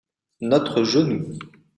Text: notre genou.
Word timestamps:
notre 0.41 0.83
genou. 0.83 1.37